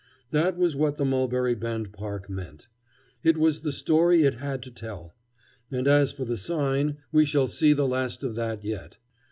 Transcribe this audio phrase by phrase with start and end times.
[0.31, 2.67] That was what the Mulberry Bend park meant.
[3.23, 5.13] It was the story it had to tell.
[5.69, 8.97] And as for the sign, we shall see the last of that yet.